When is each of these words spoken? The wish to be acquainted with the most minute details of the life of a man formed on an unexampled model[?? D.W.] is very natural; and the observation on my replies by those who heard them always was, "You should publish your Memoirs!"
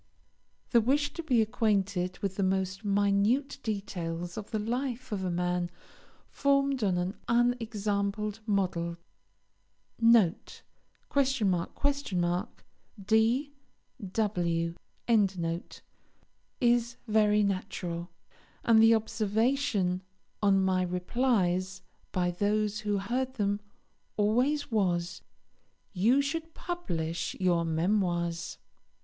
The 0.71 0.81
wish 0.81 1.13
to 1.13 1.21
be 1.21 1.43
acquainted 1.43 2.17
with 2.23 2.35
the 2.35 2.41
most 2.41 2.83
minute 2.83 3.59
details 3.61 4.35
of 4.35 4.49
the 4.49 4.57
life 4.57 5.11
of 5.11 5.23
a 5.23 5.29
man 5.29 5.69
formed 6.27 6.83
on 6.83 6.97
an 6.97 7.15
unexampled 7.27 8.39
model[?? 8.47 8.97
D.W.] 10.01 10.35
is 16.59 16.95
very 17.07 17.43
natural; 17.43 18.09
and 18.63 18.83
the 18.83 18.95
observation 18.95 20.01
on 20.41 20.61
my 20.65 20.81
replies 20.81 21.81
by 22.11 22.31
those 22.31 22.79
who 22.79 22.97
heard 22.97 23.35
them 23.35 23.59
always 24.17 24.71
was, 24.71 25.21
"You 25.93 26.21
should 26.23 26.55
publish 26.55 27.35
your 27.39 27.63
Memoirs!" 27.63 28.57